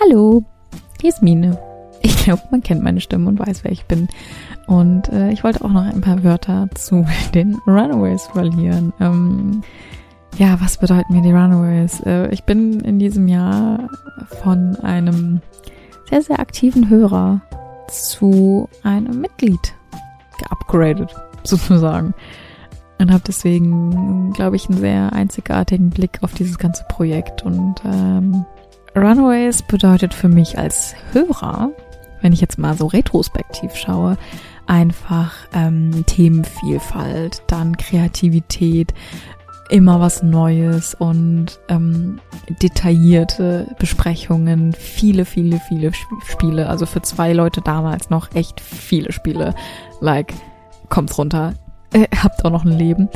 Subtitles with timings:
[0.00, 0.42] Hallo,
[1.00, 1.58] hier ist Mine.
[2.02, 4.08] Ich glaube, man kennt meine Stimme und weiß, wer ich bin.
[4.66, 8.92] Und äh, ich wollte auch noch ein paar Wörter zu den Runaways verlieren.
[9.00, 9.62] Ähm,
[10.38, 12.00] ja, was bedeuten mir die Runaways?
[12.00, 13.88] Äh, ich bin in diesem Jahr
[14.42, 15.42] von einem
[16.08, 17.40] sehr, sehr aktiven Hörer
[17.88, 19.74] zu einem Mitglied
[20.38, 21.14] geupgradet,
[21.44, 22.14] sozusagen.
[23.00, 27.42] Und habe deswegen, glaube ich, einen sehr einzigartigen Blick auf dieses ganze Projekt.
[27.42, 28.44] Und ähm,
[28.94, 31.70] Runaways bedeutet für mich als Hörer,
[32.20, 34.18] wenn ich jetzt mal so retrospektiv schaue,
[34.66, 38.92] einfach ähm, Themenvielfalt, dann Kreativität,
[39.70, 42.20] immer was Neues und ähm,
[42.60, 45.92] detaillierte Besprechungen, viele, viele, viele
[46.26, 46.68] Spiele.
[46.68, 49.54] Also für zwei Leute damals noch echt viele Spiele.
[50.00, 50.34] Like,
[50.90, 51.54] kommt's runter,
[51.92, 53.08] äh, habt auch noch ein Leben.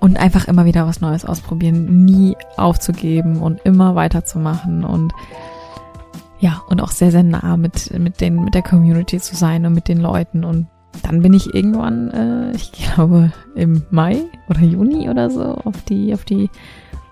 [0.00, 5.12] Und einfach immer wieder was Neues ausprobieren, nie aufzugeben und immer weiterzumachen und
[6.40, 9.74] ja, und auch sehr, sehr nah mit, mit den, mit der Community zu sein und
[9.74, 10.66] mit den Leuten und
[11.02, 16.12] dann bin ich irgendwann, äh, ich glaube im Mai oder Juni oder so, auf die,
[16.12, 16.50] auf die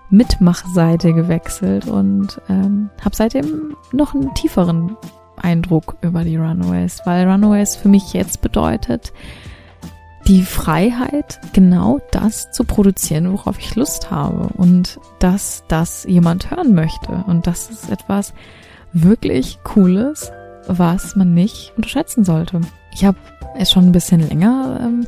[0.09, 4.97] Mitmachseite gewechselt und ähm, habe seitdem noch einen tieferen
[5.37, 9.13] Eindruck über die Runaways, weil Runaways für mich jetzt bedeutet,
[10.27, 16.73] die Freiheit, genau das zu produzieren, worauf ich Lust habe und dass das jemand hören
[16.73, 17.23] möchte.
[17.27, 18.33] Und das ist etwas
[18.93, 20.31] wirklich Cooles,
[20.67, 22.61] was man nicht unterschätzen sollte.
[22.93, 23.17] Ich habe
[23.57, 25.07] es schon ein bisschen länger, ähm,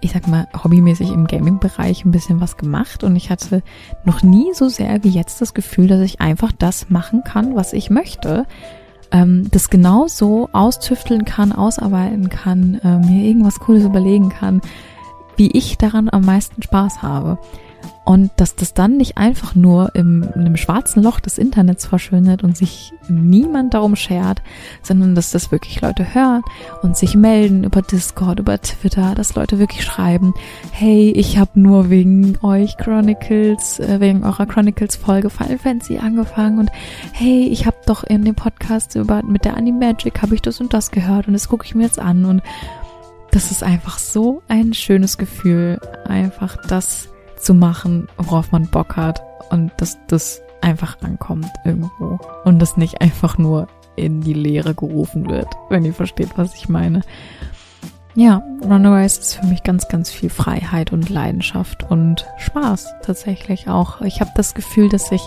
[0.00, 3.62] ich sag mal, hobbymäßig im Gaming-Bereich ein bisschen was gemacht und ich hatte
[4.04, 7.72] noch nie so sehr wie jetzt das Gefühl, dass ich einfach das machen kann, was
[7.72, 8.46] ich möchte.
[9.12, 14.60] Ähm, das genau so austüfteln kann, ausarbeiten kann, äh, mir irgendwas Cooles überlegen kann,
[15.36, 17.38] wie ich daran am meisten Spaß habe.
[18.04, 22.42] Und dass das dann nicht einfach nur im, in einem schwarzen Loch des Internets verschwindet
[22.42, 24.42] und sich niemand darum schert,
[24.82, 26.42] sondern dass das wirklich Leute hören
[26.82, 30.34] und sich melden über Discord, über Twitter, dass Leute wirklich schreiben,
[30.72, 36.70] hey, ich habe nur wegen euch Chronicles, äh, wegen eurer Chronicles-Folge Final Fantasy angefangen und
[37.12, 40.74] hey, ich habe doch in dem Podcast über mit der Animagic habe ich das und
[40.74, 42.24] das gehört und das gucke ich mir jetzt an.
[42.24, 42.42] Und
[43.30, 47.08] das ist einfach so ein schönes Gefühl, einfach das
[47.42, 53.00] zu machen, worauf man Bock hat und dass das einfach ankommt irgendwo und das nicht
[53.00, 53.66] einfach nur
[53.96, 57.02] in die Leere gerufen wird, wenn ihr versteht, was ich meine.
[58.14, 64.02] Ja, Runaways ist für mich ganz, ganz viel Freiheit und Leidenschaft und Spaß tatsächlich auch.
[64.02, 65.22] Ich habe das Gefühl, dass ich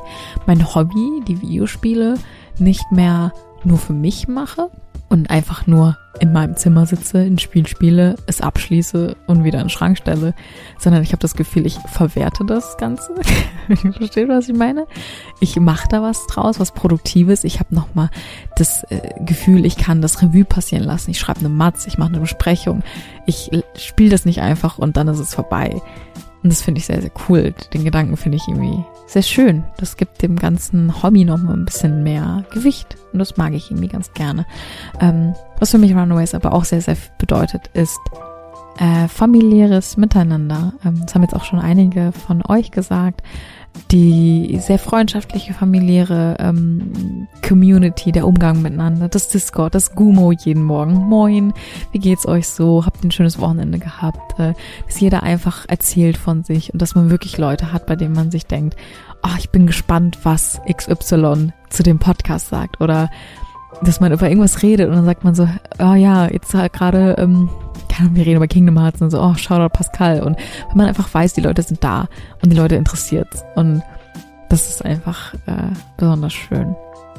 [0.46, 2.16] mein Hobby, die Videospiele,
[2.60, 3.34] nicht mehr
[3.64, 4.70] nur für mich mache,
[5.10, 9.66] und einfach nur in meinem Zimmer sitze, ein Spiel spiele, es abschließe und wieder in
[9.66, 10.34] den Schrank stelle,
[10.78, 13.14] sondern ich habe das Gefühl, ich verwerte das Ganze.
[13.98, 14.88] Versteht, was ich meine?
[15.40, 17.44] Ich mache da was draus, was Produktives.
[17.44, 18.10] Ich habe nochmal
[18.56, 21.12] das äh, Gefühl, ich kann das Revue passieren lassen.
[21.12, 22.84] Ich schreibe eine Matz, ich mache eine Besprechung.
[23.26, 25.82] Ich spiele das nicht einfach und dann ist es vorbei.
[26.44, 27.54] Und das finde ich sehr, sehr cool.
[27.74, 29.64] Den Gedanken finde ich irgendwie sehr schön.
[29.78, 32.98] Das gibt dem ganzen Hobby noch mal ein bisschen mehr Gewicht.
[33.14, 34.46] Und das mag ich irgendwie ganz gerne.
[35.00, 38.00] Ähm, was für mich Runaways aber auch sehr, sehr bedeutet, ist
[38.78, 40.74] äh, familiäres Miteinander.
[40.84, 43.22] Ähm, das haben jetzt auch schon einige von euch gesagt
[43.92, 50.94] die sehr freundschaftliche familiäre ähm, Community, der Umgang miteinander, das Discord, das Gumo jeden Morgen.
[50.94, 51.54] Moin,
[51.92, 52.86] wie geht's euch so?
[52.86, 54.40] Habt ihr ein schönes Wochenende gehabt?
[54.40, 54.54] Äh,
[54.86, 58.32] dass jeder einfach erzählt von sich und dass man wirklich Leute hat, bei denen man
[58.32, 58.76] sich denkt,
[59.24, 63.10] oh, ich bin gespannt, was XY zu dem Podcast sagt oder
[63.82, 65.48] dass man über irgendwas redet und dann sagt man so,
[65.80, 67.50] oh ja, jetzt gerade ähm,
[68.12, 70.22] wir reden über Kingdom Hearts und so, oh, Shoutout Pascal.
[70.22, 70.38] Und
[70.70, 72.08] wenn man einfach weiß, die Leute sind da
[72.42, 73.28] und die Leute interessiert.
[73.56, 73.82] Und
[74.50, 76.76] das ist einfach äh, besonders schön.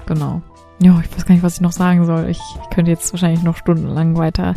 [0.07, 0.43] Genau.
[0.81, 2.29] Ja, ich weiß gar nicht, was ich noch sagen soll.
[2.29, 4.55] Ich, ich könnte jetzt wahrscheinlich noch stundenlang weiter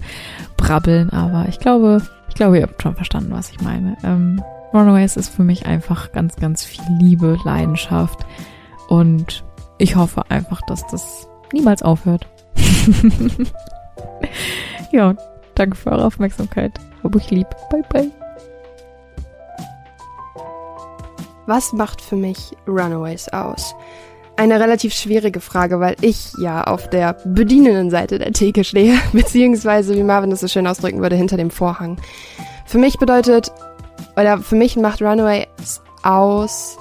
[0.57, 3.95] brabbeln, aber ich glaube, ich glaube, ihr habt schon verstanden, was ich meine.
[4.03, 4.43] Ähm,
[4.73, 8.19] Runaways ist für mich einfach ganz, ganz viel Liebe, Leidenschaft
[8.89, 9.43] und
[9.77, 12.27] ich hoffe einfach, dass das niemals aufhört.
[14.91, 15.15] ja,
[15.59, 16.71] Danke für eure Aufmerksamkeit.
[17.03, 17.47] Hab euch lieb.
[17.69, 18.09] Bye, bye.
[21.47, 23.75] Was macht für mich Runaways aus?
[24.37, 29.95] Eine relativ schwierige Frage, weil ich ja auf der bedienenden Seite der Theke stehe, beziehungsweise,
[29.95, 31.97] wie Marvin das so schön ausdrücken würde, hinter dem Vorhang.
[32.65, 33.51] Für mich bedeutet,
[34.15, 36.77] oder für mich macht Runaways aus,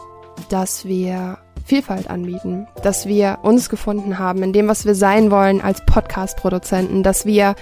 [0.51, 5.61] dass wir Vielfalt anbieten, dass wir uns gefunden haben in dem, was wir sein wollen
[5.61, 7.57] als Podcast-Produzenten, dass wir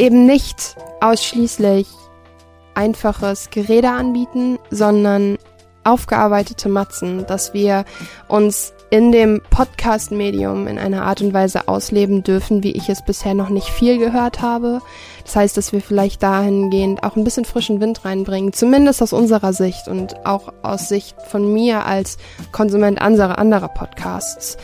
[0.00, 1.86] eben nicht ausschließlich
[2.74, 5.36] einfaches Gerede anbieten, sondern
[5.84, 7.84] aufgearbeitete Matzen, dass wir
[8.26, 13.34] uns in dem Podcast-Medium in einer Art und Weise ausleben dürfen, wie ich es bisher
[13.34, 14.80] noch nicht viel gehört habe.
[15.24, 19.52] Das heißt, dass wir vielleicht dahingehend auch ein bisschen frischen Wind reinbringen, zumindest aus unserer
[19.52, 22.16] Sicht und auch aus Sicht von mir als
[22.52, 24.56] Konsument anderer, anderer Podcasts.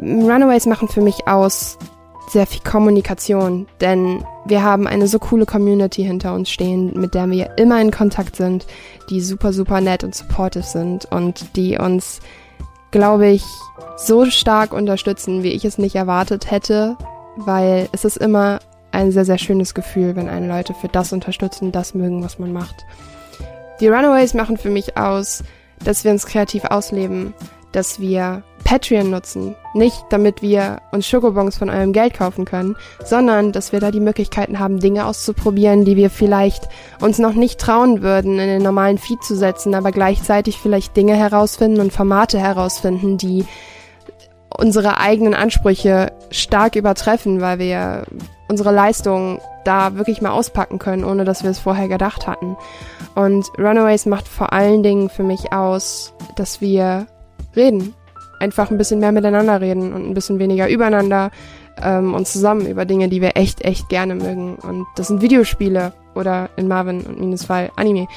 [0.00, 1.78] Runaways machen für mich aus
[2.28, 7.28] sehr viel Kommunikation, denn wir haben eine so coole Community hinter uns stehen, mit der
[7.30, 8.66] wir immer in Kontakt sind,
[9.10, 12.20] die super, super nett und supportive sind und die uns
[12.92, 13.42] glaube ich,
[13.96, 16.96] so stark unterstützen, wie ich es nicht erwartet hätte,
[17.36, 18.60] weil es ist immer
[18.92, 22.52] ein sehr, sehr schönes Gefühl, wenn einen Leute für das unterstützen, das mögen, was man
[22.52, 22.84] macht.
[23.80, 25.42] Die Runaways machen für mich aus,
[25.82, 27.34] dass wir uns kreativ ausleben,
[27.72, 29.56] dass wir Patreon nutzen.
[29.74, 34.00] Nicht, damit wir uns Schokobons von eurem Geld kaufen können, sondern dass wir da die
[34.00, 36.68] Möglichkeiten haben, Dinge auszuprobieren, die wir vielleicht
[37.00, 41.16] uns noch nicht trauen würden, in den normalen Feed zu setzen, aber gleichzeitig vielleicht Dinge
[41.16, 43.44] herausfinden und Formate herausfinden, die
[44.56, 48.04] unsere eigenen Ansprüche stark übertreffen, weil wir
[48.48, 52.56] unsere Leistungen da wirklich mal auspacken können, ohne dass wir es vorher gedacht hatten.
[53.14, 57.06] Und Runaways macht vor allen Dingen für mich aus, dass wir
[57.54, 57.94] reden.
[58.40, 61.30] Einfach ein bisschen mehr miteinander reden und ein bisschen weniger übereinander
[61.80, 64.56] ähm, und zusammen über Dinge, die wir echt, echt gerne mögen.
[64.56, 68.08] Und das sind Videospiele oder in Marvin und Minus Fall Anime.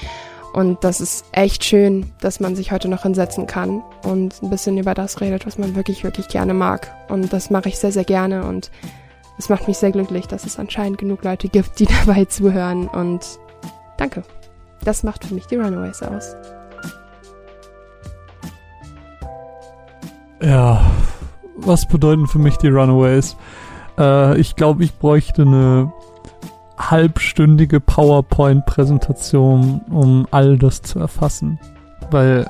[0.53, 4.77] Und das ist echt schön, dass man sich heute noch hinsetzen kann und ein bisschen
[4.77, 6.93] über das redet, was man wirklich, wirklich gerne mag.
[7.09, 8.45] Und das mache ich sehr, sehr gerne.
[8.45, 8.71] Und
[9.37, 12.87] es macht mich sehr glücklich, dass es anscheinend genug Leute gibt, die dabei zuhören.
[12.87, 13.37] Und
[13.97, 14.23] danke.
[14.85, 16.37] Das macht für mich die Runaways aus.
[20.45, 20.79] Ja,
[21.57, 23.35] was bedeuten für mich die Runaways?
[23.97, 25.91] Äh, ich glaube, ich bräuchte eine
[26.77, 31.59] halbstündige PowerPoint-Präsentation, um all das zu erfassen.
[32.11, 32.47] Weil,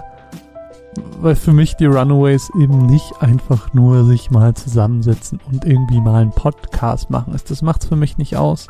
[1.22, 6.16] weil für mich die Runaways eben nicht einfach nur sich mal zusammensetzen und irgendwie mal
[6.16, 7.50] einen Podcast machen ist.
[7.50, 8.68] Das macht's für mich nicht aus.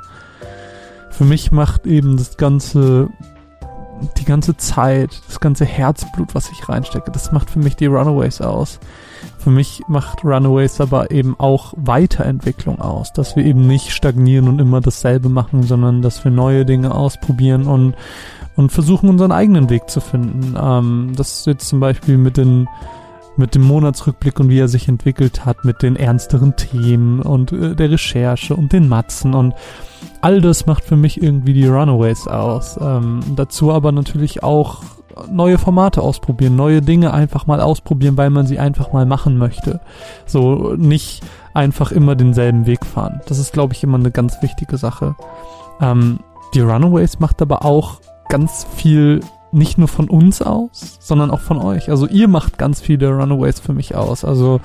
[1.10, 3.10] Für mich macht eben das ganze
[4.18, 8.42] die ganze Zeit, das ganze Herzblut, was ich reinstecke, das macht für mich die Runaways
[8.42, 8.80] aus.
[9.38, 14.60] Für mich macht Runaways aber eben auch Weiterentwicklung aus, dass wir eben nicht stagnieren und
[14.60, 17.96] immer dasselbe machen, sondern dass wir neue Dinge ausprobieren und
[18.56, 20.56] und versuchen unseren eigenen Weg zu finden.
[20.58, 22.68] Ähm, das jetzt zum Beispiel mit den
[23.38, 27.76] mit dem Monatsrückblick und wie er sich entwickelt hat, mit den ernsteren Themen und äh,
[27.76, 29.54] der Recherche und den Matzen und
[30.22, 32.80] all das macht für mich irgendwie die Runaways aus.
[32.82, 34.82] Ähm, dazu aber natürlich auch
[35.32, 39.80] neue Formate ausprobieren, neue Dinge einfach mal ausprobieren, weil man sie einfach mal machen möchte.
[40.26, 41.24] So nicht
[41.54, 43.22] einfach immer denselben Weg fahren.
[43.28, 45.16] Das ist, glaube ich, immer eine ganz wichtige Sache.
[45.80, 46.20] Ähm,
[46.54, 48.00] die Runaways macht aber auch
[48.30, 49.22] ganz viel
[49.56, 51.90] nicht nur von uns aus, sondern auch von euch.
[51.90, 54.26] Also ihr macht ganz viele Runaways für mich aus.
[54.26, 54.62] Also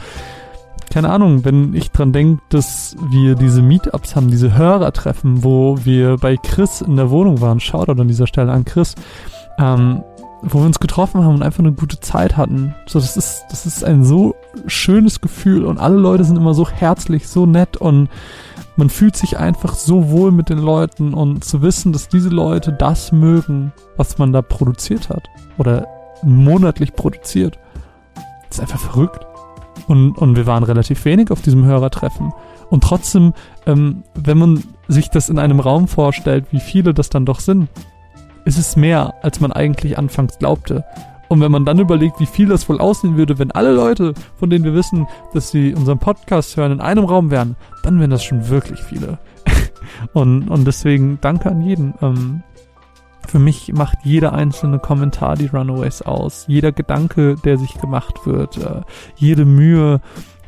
[0.90, 6.16] keine Ahnung, wenn ich dran denke, dass wir diese Meetups haben, diese Hörertreffen, wo wir
[6.16, 8.96] bei Chris in der Wohnung waren, Shoutout an dieser Stelle an Chris,
[9.58, 10.02] ähm,
[10.42, 12.74] wo wir uns getroffen haben und einfach eine gute Zeit hatten.
[12.86, 14.34] So, das ist, das ist ein so
[14.66, 18.08] schönes Gefühl und alle Leute sind immer so herzlich, so nett und
[18.80, 22.72] man fühlt sich einfach so wohl mit den Leuten und zu wissen, dass diese Leute
[22.72, 25.28] das mögen, was man da produziert hat
[25.58, 25.86] oder
[26.22, 27.58] monatlich produziert,
[28.50, 29.26] ist einfach verrückt.
[29.86, 32.32] Und, und wir waren relativ wenig auf diesem Hörertreffen.
[32.70, 33.34] Und trotzdem,
[33.66, 37.68] ähm, wenn man sich das in einem Raum vorstellt, wie viele das dann doch sind,
[38.46, 40.84] ist es mehr, als man eigentlich anfangs glaubte.
[41.30, 44.50] Und wenn man dann überlegt, wie viel das wohl aussehen würde, wenn alle Leute, von
[44.50, 48.24] denen wir wissen, dass sie unseren Podcast hören, in einem Raum wären, dann wären das
[48.24, 49.20] schon wirklich viele.
[50.12, 51.94] und, und deswegen danke an jeden.
[52.02, 52.42] Ähm,
[53.28, 56.46] für mich macht jeder einzelne Kommentar die Runaways aus.
[56.48, 58.56] Jeder Gedanke, der sich gemacht wird.
[58.56, 58.80] Äh,
[59.14, 60.00] jede Mühe,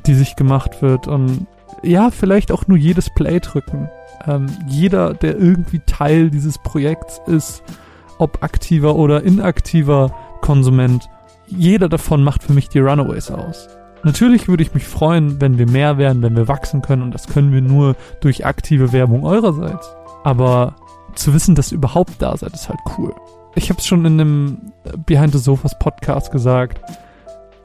[0.07, 1.07] die sich gemacht wird.
[1.07, 1.47] Und
[1.85, 3.89] ja, vielleicht auch nur jedes Play drücken.
[4.27, 7.63] Ähm, jeder, der irgendwie Teil dieses Projekts ist,
[8.19, 10.13] ob aktiver oder inaktiver
[10.43, 11.09] Konsument,
[11.47, 13.69] jeder davon macht für mich die Runaways aus.
[14.05, 17.29] Natürlich würde ich mich freuen, wenn wir mehr werden, wenn wir wachsen können und das
[17.29, 19.89] können wir nur durch aktive Werbung eurerseits.
[20.25, 20.75] Aber
[21.15, 23.15] zu wissen, dass ihr überhaupt da seid, ist halt cool.
[23.55, 24.73] Ich habe es schon in einem
[25.07, 26.81] Behind the Sofas Podcast gesagt.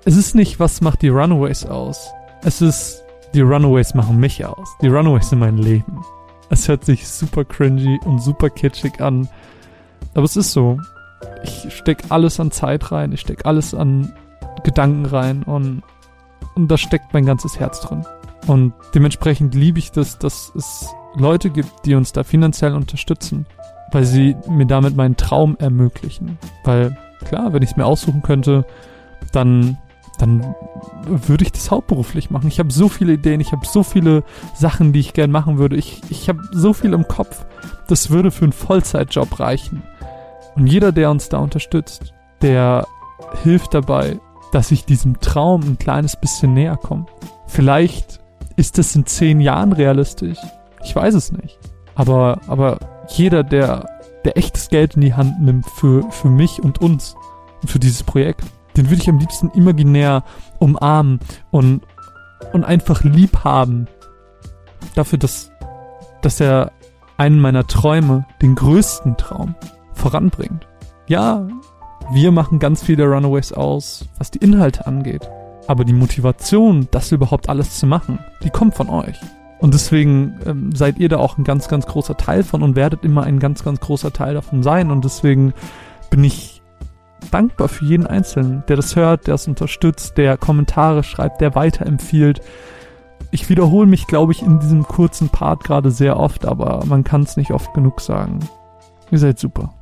[0.06, 2.12] Es ist nicht, was macht die Runaways aus.
[2.44, 3.04] Es ist,
[3.34, 4.68] die Runaways machen mich aus.
[4.82, 6.02] Die Runaways sind mein Leben.
[6.50, 9.28] Es hört sich super cringy und super kitschig an.
[10.14, 10.78] Aber es ist so.
[11.44, 14.14] Ich steck alles an Zeit rein, ich steck alles an
[14.64, 15.84] Gedanken rein und,
[16.56, 18.06] und da steckt mein ganzes Herz drin.
[18.48, 23.46] Und dementsprechend liebe ich das, dass es Leute gibt, die uns da finanziell unterstützen,
[23.92, 26.38] weil sie mir damit meinen Traum ermöglichen.
[26.64, 28.66] Weil klar, wenn ich es mir aussuchen könnte,
[29.32, 29.78] dann,
[30.20, 30.56] dann
[31.06, 32.48] würde ich das hauptberuflich machen.
[32.48, 34.24] Ich habe so viele Ideen, ich habe so viele
[34.56, 35.76] Sachen, die ich gern machen würde.
[35.76, 37.46] Ich, ich habe so viel im Kopf.
[37.88, 39.84] Das würde für einen Vollzeitjob reichen.
[40.58, 42.88] Und jeder, der uns da unterstützt, der
[43.44, 44.20] hilft dabei,
[44.52, 47.06] dass ich diesem Traum ein kleines bisschen näher komme.
[47.46, 48.20] Vielleicht
[48.56, 50.40] ist es in zehn Jahren realistisch.
[50.84, 51.60] Ich weiß es nicht.
[51.94, 53.88] Aber, aber jeder, der,
[54.26, 57.16] der echtes Geld in die Hand nimmt für, für mich und uns
[57.62, 58.42] und für dieses Projekt,
[58.76, 60.24] den würde ich am liebsten imaginär
[60.60, 61.20] umarmen
[61.52, 61.82] und,
[62.54, 63.88] und einfach lieb haben.
[64.96, 65.52] Dafür, dass,
[66.22, 66.72] dass er
[67.18, 69.56] einen meiner Träume, den größten Traum,
[70.08, 70.68] voranbringt.
[71.08, 71.46] Ja,
[72.14, 75.30] wir machen ganz viel der Runaways aus, was die Inhalte angeht.
[75.68, 79.20] Aber die Motivation, das überhaupt alles zu machen, die kommt von euch.
[79.60, 83.04] Und deswegen ähm, seid ihr da auch ein ganz, ganz großer Teil von und werdet
[83.04, 84.92] immer ein ganz, ganz großer Teil davon sein.
[84.92, 85.54] Und deswegen
[86.10, 86.62] bin ich
[87.32, 92.40] dankbar für jeden Einzelnen, der das hört, der es unterstützt, der Kommentare schreibt, der weiterempfiehlt.
[93.32, 97.24] Ich wiederhole mich, glaube ich, in diesem kurzen Part gerade sehr oft, aber man kann
[97.24, 98.40] es nicht oft genug sagen.
[99.12, 99.74] Ihr seid super.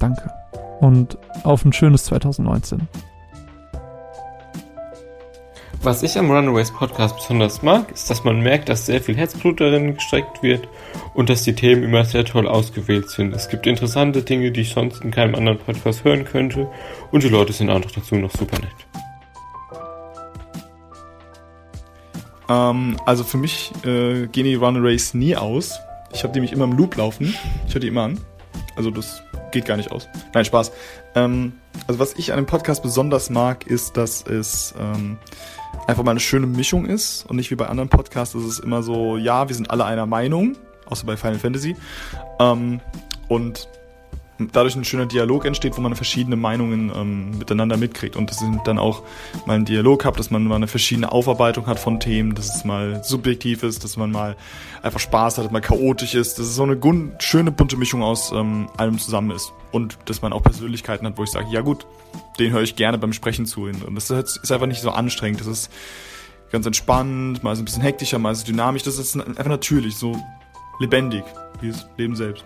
[0.00, 0.32] Danke.
[0.80, 2.88] Und auf ein schönes 2019.
[5.82, 9.60] Was ich am Runaways Podcast besonders mag, ist, dass man merkt, dass sehr viel Herzblut
[9.60, 10.68] darin gesteckt wird
[11.14, 13.34] und dass die Themen immer sehr toll ausgewählt sind.
[13.34, 16.68] Es gibt interessante Dinge, die ich sonst in keinem anderen Podcast hören könnte
[17.12, 18.70] und die Leute sind auch noch dazu noch super nett.
[22.50, 25.78] Ähm, also für mich äh, gehen die Runaways nie aus.
[26.12, 27.34] Ich habe die mich immer im Loop laufen.
[27.66, 28.20] Ich höre die immer an.
[28.76, 30.08] Also das geht gar nicht aus.
[30.32, 30.72] Nein, Spaß.
[31.14, 31.52] Ähm,
[31.86, 35.18] also was ich an dem Podcast besonders mag, ist, dass es ähm,
[35.86, 38.82] einfach mal eine schöne Mischung ist und nicht wie bei anderen Podcasts ist es immer
[38.82, 41.76] so, ja, wir sind alle einer Meinung, außer bei Final Fantasy.
[42.38, 42.80] Ähm,
[43.28, 43.68] und
[44.52, 48.16] dadurch ein schöner Dialog entsteht, wo man verschiedene Meinungen ähm, miteinander mitkriegt.
[48.16, 49.02] Und das sind dann auch
[49.46, 52.64] mal ein Dialog hat, dass man mal eine verschiedene Aufarbeitung hat von Themen, dass es
[52.64, 54.36] mal subjektiv ist, dass man mal
[54.82, 56.78] einfach Spaß hat, mal chaotisch ist, dass es so eine
[57.18, 59.52] schöne bunte Mischung aus ähm, allem zusammen ist.
[59.72, 61.86] Und dass man auch Persönlichkeiten hat, wo ich sage, ja gut,
[62.38, 63.62] den höre ich gerne beim Sprechen zu.
[63.62, 65.40] Und das ist einfach nicht so anstrengend.
[65.40, 65.70] Das ist
[66.50, 68.82] ganz entspannt, mal ist ein bisschen hektischer, mal ist es dynamisch.
[68.82, 70.16] Das ist einfach natürlich, so
[70.80, 71.22] lebendig,
[71.60, 72.44] wie das Leben selbst.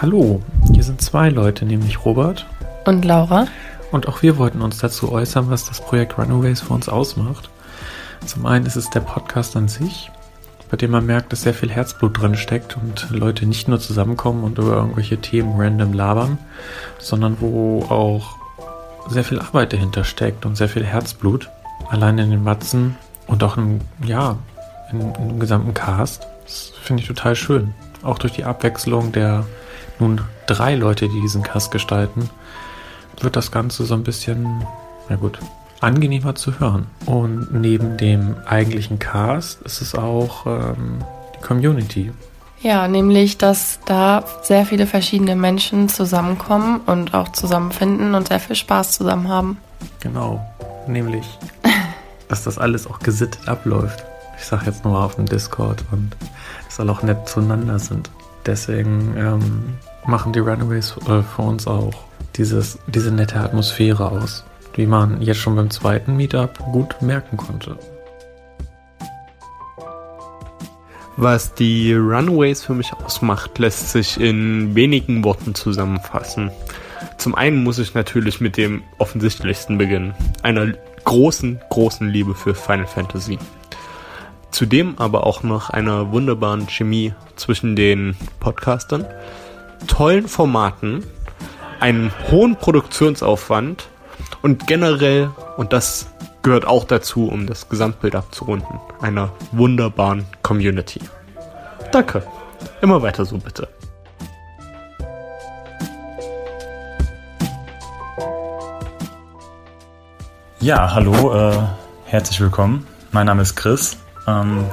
[0.00, 0.40] Hallo,
[0.72, 2.46] hier sind zwei Leute, nämlich Robert
[2.84, 3.48] und Laura.
[3.90, 7.50] Und auch wir wollten uns dazu äußern, was das Projekt Runaways für uns ausmacht.
[8.24, 10.12] Zum einen ist es der Podcast an sich,
[10.70, 14.44] bei dem man merkt, dass sehr viel Herzblut drin steckt und Leute nicht nur zusammenkommen
[14.44, 16.38] und über irgendwelche Themen random labern,
[17.00, 18.36] sondern wo auch
[19.08, 21.50] sehr viel Arbeit dahinter steckt und sehr viel Herzblut.
[21.90, 22.94] Allein in den Matzen
[23.26, 24.36] und auch im, ja,
[24.92, 26.28] im, im gesamten Cast.
[26.44, 27.74] Das finde ich total schön.
[28.04, 29.44] Auch durch die Abwechslung der
[30.00, 32.30] nun drei Leute, die diesen Cast gestalten,
[33.20, 34.64] wird das Ganze so ein bisschen,
[35.08, 35.38] na gut,
[35.80, 36.86] angenehmer zu hören.
[37.06, 41.04] Und neben dem eigentlichen Cast ist es auch ähm,
[41.36, 42.12] die Community.
[42.60, 48.56] Ja, nämlich, dass da sehr viele verschiedene Menschen zusammenkommen und auch zusammenfinden und sehr viel
[48.56, 49.58] Spaß zusammen haben.
[50.00, 50.44] Genau,
[50.88, 51.24] nämlich,
[52.28, 54.04] dass das alles auch gesittet abläuft.
[54.38, 56.16] Ich sag jetzt nur auf dem Discord und
[56.66, 58.10] dass alle auch nett zueinander sind.
[58.44, 61.92] Deswegen ähm, machen die Runaways äh, für uns auch
[62.36, 67.78] dieses, diese nette Atmosphäre aus, wie man jetzt schon beim zweiten Meetup gut merken konnte.
[71.16, 76.52] Was die Runaways für mich ausmacht, lässt sich in wenigen Worten zusammenfassen.
[77.16, 82.86] Zum einen muss ich natürlich mit dem offensichtlichsten beginnen, einer großen, großen Liebe für Final
[82.86, 83.38] Fantasy.
[84.52, 89.04] Zudem aber auch noch einer wunderbaren Chemie zwischen den Podcastern
[89.86, 91.04] tollen Formaten,
[91.80, 93.88] einem hohen Produktionsaufwand
[94.42, 96.08] und generell, und das
[96.42, 101.00] gehört auch dazu, um das Gesamtbild abzurunden, einer wunderbaren Community.
[101.92, 102.22] Danke.
[102.80, 103.68] Immer weiter so bitte.
[110.60, 111.56] Ja, hallo, äh,
[112.06, 112.86] herzlich willkommen.
[113.12, 113.96] Mein Name ist Chris.
[114.26, 114.64] Ähm,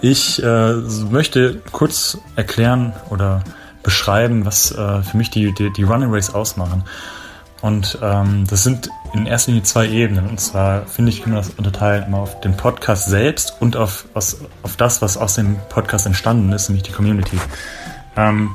[0.00, 0.72] ich äh,
[1.10, 3.42] möchte kurz erklären oder
[3.84, 6.82] beschreiben, was äh, für mich die, die, die Runaways ausmachen.
[7.62, 10.28] Und ähm, das sind in erster Linie zwei Ebenen.
[10.28, 14.06] Und zwar finde ich, kann man das unterteilen immer auf den Podcast selbst und auf,
[14.12, 17.38] aus, auf das, was aus dem Podcast entstanden ist, nämlich die Community.
[18.16, 18.50] Ähm,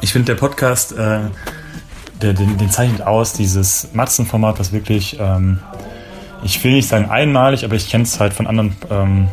[0.00, 1.20] ich finde, der Podcast, äh,
[2.22, 5.58] der, den, den zeichnet aus, dieses Matzenformat, was wirklich, ähm,
[6.42, 9.28] ich will nicht sagen einmalig, aber ich kenne es halt von anderen ähm,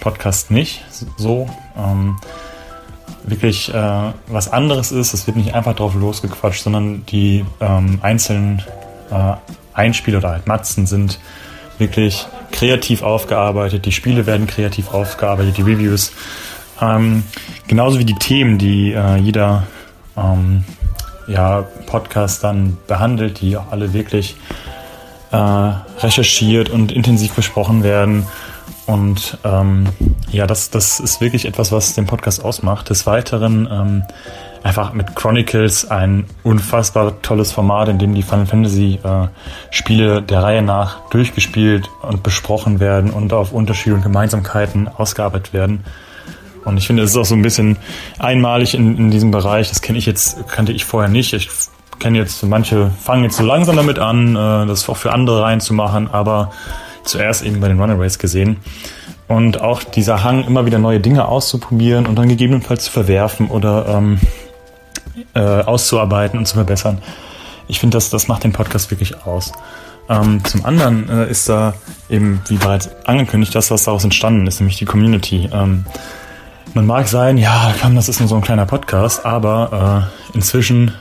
[0.00, 0.84] Podcasts nicht
[1.16, 1.50] so.
[3.26, 5.12] Wirklich äh, was anderes ist.
[5.12, 8.62] Es wird nicht einfach drauf losgequatscht, sondern die ähm, einzelnen
[9.10, 9.34] äh,
[9.74, 11.18] Einspieler oder halt Matzen sind
[11.78, 13.84] wirklich kreativ aufgearbeitet.
[13.84, 16.12] Die Spiele werden kreativ aufgearbeitet, die Reviews.
[16.80, 17.24] Ähm,
[17.66, 19.66] genauso wie die Themen, die äh, jeder
[20.16, 20.64] ähm,
[21.26, 24.36] ja, Podcast dann behandelt, die auch alle wirklich
[25.32, 28.26] äh, recherchiert und intensiv besprochen werden.
[28.86, 29.88] Und ähm,
[30.30, 32.90] ja, das, das ist wirklich etwas, was den Podcast ausmacht.
[32.90, 34.02] Des Weiteren ähm,
[34.62, 39.28] einfach mit Chronicles ein unfassbar tolles Format, in dem die Final Fantasy äh,
[39.70, 45.84] Spiele der Reihe nach durchgespielt und besprochen werden und auf Unterschiede und Gemeinsamkeiten ausgearbeitet werden.
[46.64, 47.76] Und ich finde, es ist auch so ein bisschen
[48.18, 49.68] einmalig in, in diesem Bereich.
[49.68, 51.32] Das kenne ich jetzt, kannte ich vorher nicht.
[51.32, 51.48] Ich
[52.00, 56.10] kenne jetzt, manche fangen jetzt so langsam damit an, äh, das auch für andere reinzumachen,
[56.10, 56.50] aber
[57.04, 58.56] zuerst eben bei den Runaways gesehen.
[59.28, 63.86] Und auch dieser Hang, immer wieder neue Dinge auszuprobieren und dann gegebenenfalls zu verwerfen oder
[63.88, 64.20] ähm,
[65.34, 66.98] äh, auszuarbeiten und zu verbessern.
[67.68, 69.52] Ich finde, das, das macht den Podcast wirklich aus.
[70.08, 71.74] Ähm, zum anderen äh, ist da
[72.08, 75.48] eben, wie bereits angekündigt, das, was daraus entstanden ist, nämlich die Community.
[75.52, 75.84] Ähm,
[76.74, 80.92] man mag sein, ja, komm, das ist nur so ein kleiner Podcast, aber äh, inzwischen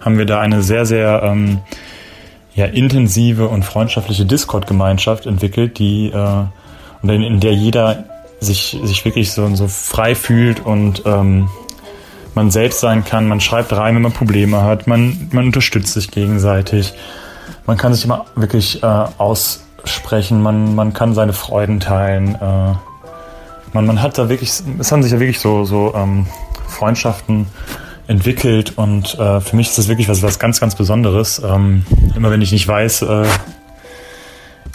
[0.00, 1.60] haben wir da eine sehr, sehr ähm,
[2.54, 6.44] ja, intensive und freundschaftliche Discord-Gemeinschaft entwickelt, die äh,
[7.02, 8.04] und in, in der jeder
[8.40, 11.48] sich, sich wirklich so, so frei fühlt und ähm,
[12.34, 13.28] man selbst sein kann.
[13.28, 14.86] Man schreibt rein, wenn man Probleme hat.
[14.86, 16.92] Man, man unterstützt sich gegenseitig.
[17.66, 20.42] Man kann sich immer wirklich äh, aussprechen.
[20.42, 22.34] Man, man kann seine Freuden teilen.
[22.34, 22.74] Äh,
[23.72, 26.26] man, man hat da wirklich, es haben sich ja wirklich so, so ähm,
[26.68, 27.46] Freundschaften
[28.06, 31.42] entwickelt und äh, für mich ist das wirklich was, was ganz, ganz Besonderes.
[31.44, 31.84] Ähm,
[32.14, 33.24] immer wenn ich nicht weiß, äh,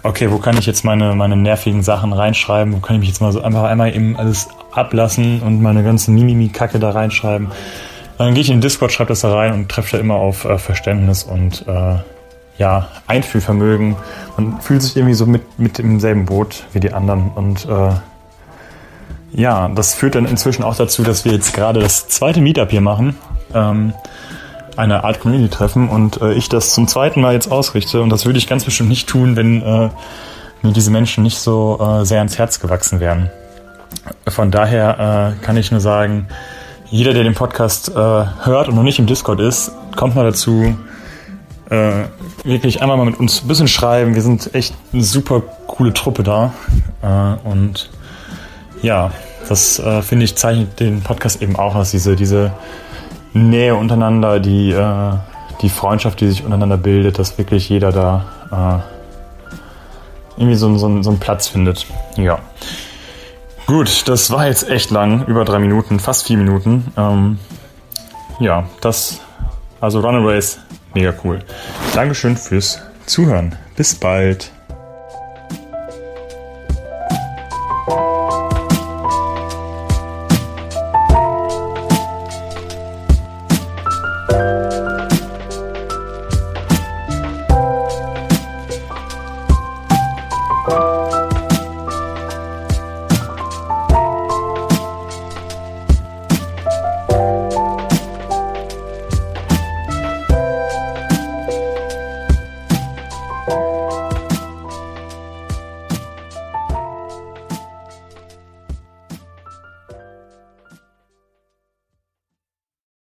[0.03, 3.22] okay, wo kann ich jetzt meine, meine nervigen Sachen reinschreiben, wo kann ich mich jetzt
[3.22, 7.51] mal so einfach einmal eben alles ablassen und meine ganze Mimimi-Kacke da reinschreiben,
[8.17, 10.46] dann gehe ich in den Discord, schreibe das da rein und treffe da immer auf
[10.46, 11.96] äh, Verständnis und äh,
[12.57, 13.96] ja, Einfühlvermögen.
[14.37, 17.92] Man fühlt sich irgendwie so mit, mit im selben Boot wie die anderen und äh,
[19.33, 22.81] ja, das führt dann inzwischen auch dazu, dass wir jetzt gerade das zweite Meetup hier
[22.81, 23.16] machen.
[23.53, 23.94] Ähm,
[24.81, 28.39] eine Art Community-Treffen und äh, ich das zum zweiten Mal jetzt ausrichte und das würde
[28.39, 29.89] ich ganz bestimmt nicht tun, wenn äh,
[30.63, 33.29] mir diese Menschen nicht so äh, sehr ans Herz gewachsen wären.
[34.27, 36.27] Von daher äh, kann ich nur sagen,
[36.89, 40.75] jeder, der den Podcast äh, hört und noch nicht im Discord ist, kommt mal dazu,
[41.70, 41.91] äh,
[42.44, 44.15] wirklich einmal mal mit uns ein bisschen schreiben.
[44.15, 46.53] Wir sind echt eine super coole Truppe da
[47.44, 47.89] und
[48.81, 49.11] ja,
[49.48, 52.51] das finde ich zeichnet den Podcast eben auch aus, diese, diese
[53.33, 55.13] Nähe untereinander, die, äh,
[55.61, 58.83] die Freundschaft, die sich untereinander bildet, dass wirklich jeder da
[60.37, 61.85] äh, irgendwie so, so, so einen Platz findet.
[62.15, 62.39] Ja.
[63.67, 66.91] Gut, das war jetzt echt lang, über drei Minuten, fast vier Minuten.
[66.98, 67.39] Ähm,
[68.39, 69.22] ja, das,
[69.79, 70.59] also Runaways,
[70.94, 71.39] mega cool.
[71.94, 73.55] Dankeschön fürs Zuhören.
[73.75, 74.51] Bis bald.